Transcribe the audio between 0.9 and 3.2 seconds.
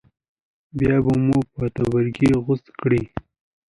به مو په تبرګي غوڅه کړه.